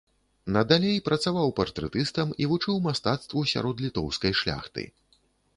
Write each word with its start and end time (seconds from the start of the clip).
Надалей 0.53 0.97
працаваў 1.09 1.51
партрэтыстам 1.59 2.33
і 2.45 2.49
вучыў 2.53 2.81
мастацтву 2.89 3.47
сярод 3.53 3.75
літоўскай 3.89 4.33
шляхты. 4.41 4.91